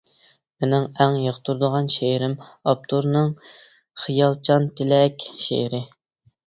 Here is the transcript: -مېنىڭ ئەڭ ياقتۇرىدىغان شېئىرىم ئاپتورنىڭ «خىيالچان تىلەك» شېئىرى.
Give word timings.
-مېنىڭ 0.03 0.87
ئەڭ 1.03 1.17
ياقتۇرىدىغان 1.23 1.91
شېئىرىم 1.97 2.35
ئاپتورنىڭ 2.49 3.31
«خىيالچان 4.07 4.71
تىلەك» 4.81 5.29
شېئىرى. 5.47 5.87